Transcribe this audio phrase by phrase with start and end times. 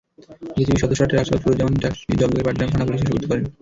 [0.55, 3.45] BGB সদস্যরা ট্রাকচালক সুরুজ্জামানসহ ট্রাকটি জব্দ করে পাটগ্রাম থানা-পুলিশে সোপর্দ করেন।